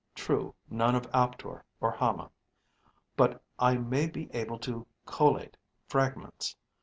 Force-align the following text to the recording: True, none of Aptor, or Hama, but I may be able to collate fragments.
True, 0.15 0.55
none 0.67 0.95
of 0.95 1.07
Aptor, 1.13 1.63
or 1.79 1.91
Hama, 1.91 2.31
but 3.15 3.43
I 3.59 3.77
may 3.77 4.07
be 4.07 4.31
able 4.33 4.57
to 4.57 4.87
collate 5.05 5.57
fragments. 5.85 6.55